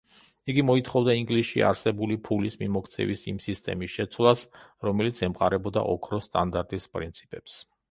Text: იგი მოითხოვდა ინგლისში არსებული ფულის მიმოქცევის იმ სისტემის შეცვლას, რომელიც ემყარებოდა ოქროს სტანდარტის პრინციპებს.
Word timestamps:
იგი 0.51 0.61
მოითხოვდა 0.67 1.13
ინგლისში 1.17 1.61
არსებული 1.67 2.17
ფულის 2.29 2.57
მიმოქცევის 2.61 3.27
იმ 3.33 3.37
სისტემის 3.47 3.95
შეცვლას, 3.99 4.43
რომელიც 4.89 5.23
ემყარებოდა 5.31 5.87
ოქროს 5.95 6.29
სტანდარტის 6.31 6.93
პრინციპებს. 6.99 7.63